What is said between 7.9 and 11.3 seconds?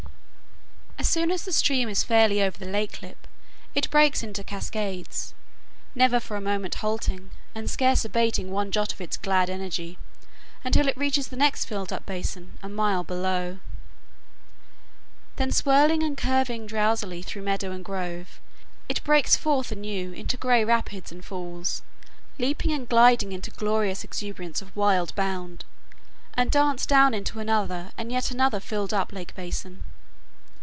abating one jot of its glad energy, until it reaches